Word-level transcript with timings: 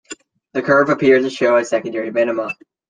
The 0.53 0.63
curve 0.63 0.89
appeared 0.89 1.21
to 1.21 1.29
show 1.29 1.57
a 1.57 1.63
secondary 1.63 2.09
minima. 2.09 2.49